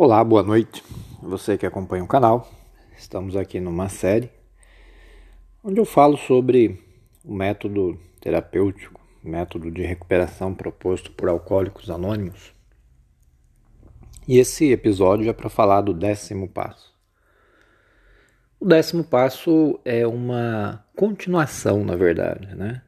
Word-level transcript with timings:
Olá, 0.00 0.22
boa 0.22 0.44
noite. 0.44 0.84
Você 1.20 1.58
que 1.58 1.66
acompanha 1.66 2.04
o 2.04 2.06
canal. 2.06 2.48
Estamos 2.96 3.34
aqui 3.34 3.58
numa 3.58 3.88
série 3.88 4.30
onde 5.60 5.80
eu 5.80 5.84
falo 5.84 6.16
sobre 6.16 6.80
o 7.24 7.34
método 7.34 7.98
terapêutico, 8.20 9.00
método 9.24 9.72
de 9.72 9.82
recuperação 9.82 10.54
proposto 10.54 11.10
por 11.10 11.28
alcoólicos 11.28 11.90
anônimos. 11.90 12.54
E 14.28 14.38
esse 14.38 14.70
episódio 14.70 15.28
é 15.28 15.32
para 15.32 15.50
falar 15.50 15.80
do 15.80 15.92
décimo 15.92 16.46
passo. 16.46 16.94
O 18.60 18.66
décimo 18.66 19.02
passo 19.02 19.80
é 19.84 20.06
uma 20.06 20.86
continuação, 20.94 21.84
na 21.84 21.96
verdade, 21.96 22.54
né? 22.54 22.82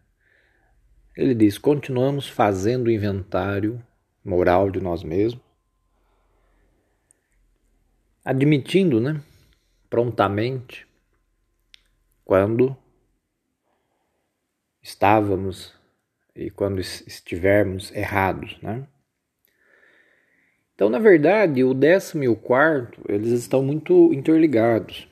Ele 1.17 1.35
diz: 1.35 1.59
continuamos 1.59 2.29
fazendo 2.29 2.87
o 2.87 2.91
inventário 2.93 3.83
moral 4.25 4.71
de 4.71 4.81
nós 4.81 5.03
mesmos 5.03 5.50
admitindo, 8.25 9.01
né, 9.01 9.21
prontamente, 9.89 10.87
quando 12.25 12.77
estávamos 14.83 15.75
e 16.35 16.51
quando 16.51 16.81
estivermos 16.81 17.91
errados, 17.93 18.59
né? 18.63 18.87
Então, 20.75 20.89
na 20.89 20.99
verdade, 20.99 21.63
o 21.63 21.75
décimo 21.75 22.25
e 22.25 22.29
o 22.29 22.35
quarto, 22.35 23.03
eles 23.07 23.33
estão 23.33 23.63
muito 23.63 24.15
interligados. 24.15 25.07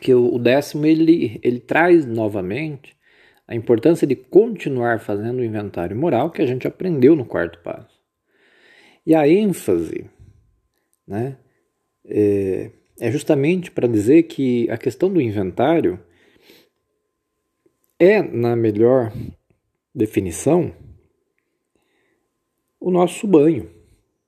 Que 0.00 0.12
o 0.12 0.38
décimo, 0.38 0.86
ele, 0.86 1.38
ele 1.40 1.60
traz 1.60 2.04
novamente 2.04 2.96
a 3.46 3.54
importância 3.54 4.06
de 4.06 4.16
continuar 4.16 4.98
fazendo 4.98 5.38
o 5.38 5.44
inventário 5.44 5.96
moral 5.96 6.30
que 6.30 6.42
a 6.42 6.46
gente 6.46 6.66
aprendeu 6.66 7.14
no 7.14 7.24
quarto 7.24 7.60
passo. 7.60 7.96
E 9.06 9.14
a 9.14 9.28
ênfase, 9.28 10.10
né, 11.06 11.36
é, 12.04 12.70
é 12.98 13.10
justamente 13.10 13.70
para 13.70 13.88
dizer 13.88 14.24
que 14.24 14.68
a 14.70 14.76
questão 14.76 15.12
do 15.12 15.20
inventário 15.20 15.98
é, 17.98 18.22
na 18.22 18.56
melhor 18.56 19.12
definição, 19.94 20.72
o 22.80 22.90
nosso 22.90 23.26
banho. 23.26 23.70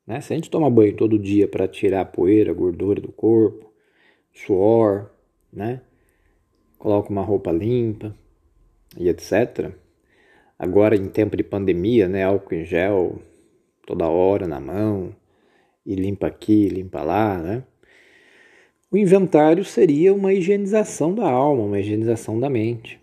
Né? 0.07 0.21
Se 0.21 0.33
a 0.33 0.37
gente 0.37 0.51
toma 0.51 0.71
banho 0.71 0.95
todo 0.95 1.19
dia 1.19 1.49
para 1.49 1.67
tirar 1.67 2.03
a 2.03 2.05
poeira, 2.05 2.51
a 2.51 2.55
gordura 2.55 3.01
do 3.01 3.11
corpo, 3.11 3.73
suor, 4.33 5.11
né? 5.51 5.81
coloca 6.79 7.11
uma 7.11 7.23
roupa 7.23 7.51
limpa 7.51 8.15
e 8.99 9.09
etc. 9.09 9.73
Agora, 10.59 10.95
em 10.95 11.09
tempo 11.09 11.37
de 11.37 11.43
pandemia, 11.43 12.09
né? 12.09 12.25
álcool 12.25 12.55
em 12.55 12.65
gel 12.65 13.23
toda 13.87 14.07
hora 14.07 14.47
na 14.47 14.61
mão, 14.61 15.15
e 15.85 15.95
limpa 15.95 16.27
aqui, 16.27 16.69
limpa 16.69 17.03
lá, 17.03 17.39
né? 17.39 17.65
O 18.91 18.97
inventário 18.97 19.65
seria 19.65 20.13
uma 20.13 20.35
higienização 20.35 21.15
da 21.15 21.29
alma, 21.29 21.65
uma 21.65 21.81
higienização 21.81 22.39
da 22.39 22.51
mente. 22.51 23.01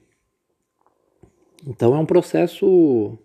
Então 1.65 1.95
é 1.95 1.99
um 1.99 2.05
processo 2.05 3.17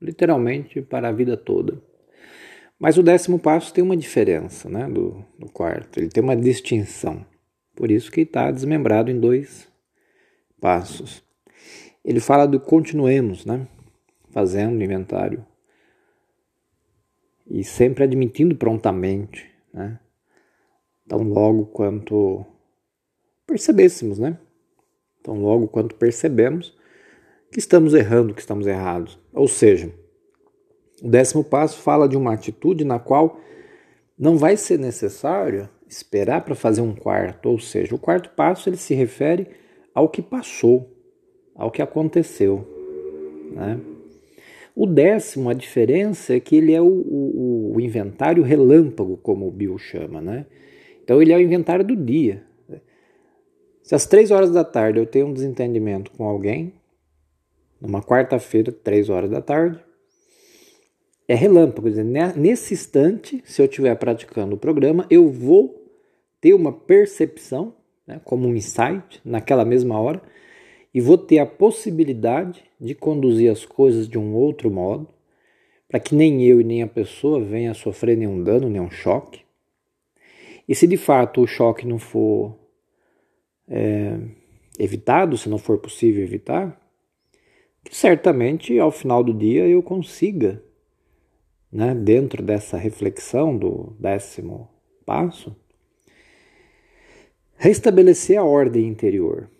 literalmente 0.00 0.80
para 0.80 1.08
a 1.08 1.12
vida 1.12 1.36
toda. 1.36 1.82
Mas 2.78 2.96
o 2.96 3.02
décimo 3.02 3.38
passo 3.38 3.72
tem 3.72 3.82
uma 3.82 3.96
diferença 3.96 4.68
né, 4.68 4.88
do, 4.88 5.24
do 5.38 5.48
quarto, 5.50 5.98
ele 5.98 6.08
tem 6.08 6.22
uma 6.22 6.36
distinção. 6.36 7.24
Por 7.74 7.90
isso 7.90 8.10
que 8.10 8.22
está 8.22 8.50
desmembrado 8.50 9.10
em 9.10 9.18
dois 9.18 9.68
passos. 10.60 11.22
Ele 12.04 12.20
fala 12.20 12.46
do 12.46 12.58
continuemos, 12.58 13.44
né, 13.44 13.66
fazendo 14.30 14.82
inventário 14.82 15.44
e 17.46 17.64
sempre 17.64 18.04
admitindo 18.04 18.56
prontamente, 18.56 19.50
né? 19.72 19.98
Tão 21.08 21.22
logo 21.22 21.66
quanto 21.66 22.44
percebêssemos, 23.46 24.18
né? 24.18 24.38
Tão 25.22 25.40
logo 25.40 25.68
quanto 25.68 25.94
percebemos 25.96 26.76
que 27.50 27.58
estamos 27.58 27.92
errando, 27.94 28.34
que 28.34 28.40
estamos 28.40 28.66
errados. 28.66 29.18
Ou 29.32 29.46
seja, 29.46 29.92
o 31.02 31.08
décimo 31.08 31.44
passo 31.44 31.80
fala 31.80 32.08
de 32.08 32.16
uma 32.16 32.32
atitude 32.32 32.84
na 32.84 32.98
qual 32.98 33.38
não 34.18 34.36
vai 34.36 34.56
ser 34.56 34.78
necessário 34.78 35.68
esperar 35.88 36.44
para 36.44 36.54
fazer 36.54 36.80
um 36.80 36.94
quarto, 36.94 37.50
ou 37.50 37.58
seja, 37.58 37.94
o 37.94 37.98
quarto 37.98 38.30
passo 38.30 38.68
ele 38.68 38.76
se 38.76 38.94
refere 38.94 39.48
ao 39.94 40.08
que 40.08 40.22
passou, 40.22 40.90
ao 41.54 41.70
que 41.70 41.82
aconteceu, 41.82 42.66
né? 43.52 43.78
O 44.74 44.86
décimo, 44.86 45.50
a 45.50 45.54
diferença 45.54 46.34
é 46.34 46.40
que 46.40 46.56
ele 46.56 46.72
é 46.72 46.80
o, 46.80 46.86
o, 46.86 47.72
o 47.74 47.80
inventário 47.80 48.42
relâmpago, 48.42 49.16
como 49.18 49.46
o 49.46 49.50
Bill 49.50 49.76
chama, 49.76 50.20
né? 50.20 50.46
Então 51.04 51.20
ele 51.20 51.32
é 51.32 51.36
o 51.36 51.40
inventário 51.40 51.84
do 51.84 51.94
dia. 51.94 52.42
Se 53.82 53.94
às 53.94 54.06
três 54.06 54.30
horas 54.30 54.50
da 54.50 54.64
tarde 54.64 54.98
eu 54.98 55.06
tenho 55.06 55.26
um 55.26 55.32
desentendimento 55.32 56.10
com 56.12 56.24
alguém, 56.24 56.72
numa 57.80 58.00
quarta-feira, 58.00 58.70
três 58.70 59.10
horas 59.10 59.28
da 59.28 59.42
tarde, 59.42 59.78
é 61.26 61.34
relâmpago. 61.34 61.90
Dizer, 61.90 62.04
nesse 62.36 62.74
instante, 62.74 63.42
se 63.44 63.60
eu 63.60 63.66
estiver 63.66 63.94
praticando 63.96 64.54
o 64.54 64.58
programa, 64.58 65.06
eu 65.10 65.28
vou 65.28 65.82
ter 66.40 66.54
uma 66.54 66.72
percepção, 66.72 67.74
né, 68.06 68.20
como 68.24 68.46
um 68.46 68.54
insight, 68.54 69.20
naquela 69.24 69.64
mesma 69.64 70.00
hora, 70.00 70.22
e 70.94 71.00
vou 71.00 71.16
ter 71.16 71.38
a 71.38 71.46
possibilidade 71.46 72.62
de 72.80 72.94
conduzir 72.94 73.50
as 73.50 73.64
coisas 73.64 74.08
de 74.08 74.18
um 74.18 74.34
outro 74.34 74.70
modo, 74.70 75.08
para 75.88 76.00
que 76.00 76.14
nem 76.14 76.44
eu 76.44 76.60
e 76.60 76.64
nem 76.64 76.82
a 76.82 76.86
pessoa 76.86 77.42
venha 77.42 77.70
a 77.70 77.74
sofrer 77.74 78.16
nenhum 78.16 78.42
dano, 78.42 78.68
nenhum 78.68 78.90
choque. 78.90 79.42
E 80.68 80.74
se 80.74 80.86
de 80.86 80.96
fato 80.96 81.42
o 81.42 81.46
choque 81.46 81.86
não 81.86 81.98
for 81.98 82.58
é, 83.68 84.18
evitado, 84.78 85.36
se 85.36 85.48
não 85.48 85.58
for 85.58 85.78
possível 85.78 86.22
evitar, 86.22 86.80
que 87.84 87.96
certamente 87.96 88.78
ao 88.78 88.90
final 88.90 89.22
do 89.22 89.34
dia 89.34 89.66
eu 89.66 89.82
consiga, 89.82 90.62
né, 91.70 91.94
dentro 91.94 92.42
dessa 92.42 92.76
reflexão 92.76 93.56
do 93.56 93.96
décimo 93.98 94.68
passo, 95.04 95.54
restabelecer 97.56 98.38
a 98.38 98.44
ordem 98.44 98.86
interior 98.86 99.50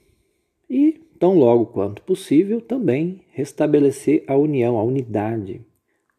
e 0.68 1.01
tão 1.22 1.38
logo 1.38 1.66
quanto 1.66 2.02
possível, 2.02 2.60
também 2.60 3.20
restabelecer 3.30 4.24
a 4.26 4.36
união, 4.36 4.76
a 4.76 4.82
unidade 4.82 5.60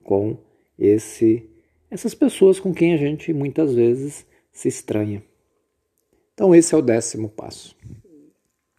com 0.02 0.38
esse, 0.80 1.46
essas 1.92 2.16
pessoas 2.16 2.58
com 2.58 2.74
quem 2.74 2.94
a 2.94 2.98
gente 2.98 3.34
muitas 3.34 3.76
vezes 3.76 4.26
se 4.50 4.70
estranha. 4.70 5.22
Então, 6.34 6.56
esse 6.56 6.74
é 6.74 6.78
o 6.78 6.82
décimo 6.82 7.28
passo. 7.28 7.76